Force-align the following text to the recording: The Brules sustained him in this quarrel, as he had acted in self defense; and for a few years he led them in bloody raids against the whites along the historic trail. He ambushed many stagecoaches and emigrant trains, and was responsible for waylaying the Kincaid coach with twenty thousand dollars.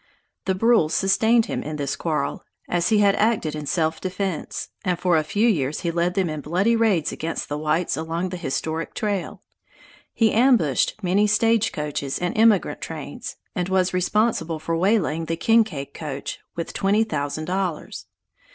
The 0.45 0.55
Brules 0.55 0.95
sustained 0.95 1.45
him 1.45 1.61
in 1.61 1.75
this 1.75 1.95
quarrel, 1.95 2.43
as 2.67 2.89
he 2.89 2.97
had 2.97 3.13
acted 3.17 3.53
in 3.53 3.67
self 3.67 4.01
defense; 4.01 4.69
and 4.83 4.97
for 4.97 5.15
a 5.15 5.23
few 5.23 5.47
years 5.47 5.81
he 5.81 5.91
led 5.91 6.15
them 6.15 6.27
in 6.27 6.41
bloody 6.41 6.75
raids 6.75 7.11
against 7.11 7.49
the 7.49 7.57
whites 7.59 7.95
along 7.95 8.29
the 8.29 8.37
historic 8.37 8.95
trail. 8.95 9.43
He 10.11 10.31
ambushed 10.33 10.95
many 11.03 11.27
stagecoaches 11.27 12.17
and 12.17 12.35
emigrant 12.35 12.81
trains, 12.81 13.35
and 13.53 13.69
was 13.69 13.93
responsible 13.93 14.57
for 14.57 14.75
waylaying 14.75 15.25
the 15.25 15.37
Kincaid 15.37 15.93
coach 15.93 16.39
with 16.55 16.73
twenty 16.73 17.03
thousand 17.03 17.45
dollars. 17.45 18.07